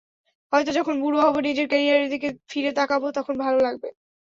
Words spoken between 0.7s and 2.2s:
যখন বুড়ো হব, নিজের ক্যারিয়ারের